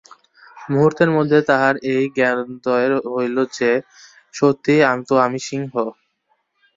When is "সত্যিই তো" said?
4.33-5.15